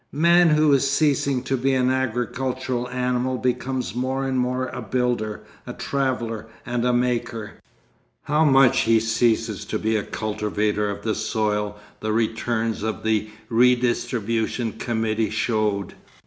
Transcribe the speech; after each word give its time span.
Man 0.13 0.49
who 0.49 0.73
is 0.73 0.89
ceasing 0.89 1.43
to 1.43 1.55
be 1.55 1.75
an 1.75 1.91
agricultural 1.91 2.89
animal 2.89 3.37
becomes 3.37 3.93
more 3.93 4.25
and 4.27 4.39
more 4.39 4.65
a 4.69 4.81
builder, 4.81 5.43
a 5.67 5.73
traveller, 5.73 6.47
and 6.65 6.83
a 6.83 6.91
maker. 6.91 7.59
How 8.23 8.43
much 8.43 8.79
he 8.79 8.99
ceases 8.99 9.63
to 9.65 9.77
be 9.77 9.95
a 9.95 10.01
cultivator 10.03 10.89
of 10.89 11.03
the 11.03 11.13
soil 11.13 11.79
the 11.99 12.11
returns 12.13 12.81
of 12.81 13.03
the 13.03 13.29
Redistribution 13.47 14.73
Committee 14.79 15.29
showed. 15.29 15.93